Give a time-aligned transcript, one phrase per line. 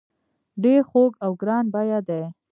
[0.63, 2.21] ډیر خوږ او ګران بیه دي.